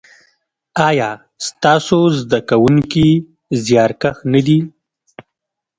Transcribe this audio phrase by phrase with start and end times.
[0.87, 1.09] ایا
[1.47, 3.09] ستاسو زده کونکي
[3.65, 4.59] زیارکښ نه دي؟